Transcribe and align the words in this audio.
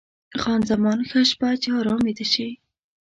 خان 0.41 0.61
زمان: 0.69 0.99
ښه 1.09 1.19
شپه، 1.29 1.49
چې 1.61 1.69
ارام 1.79 1.99
ویده 2.03 2.25
شې. 2.33 2.49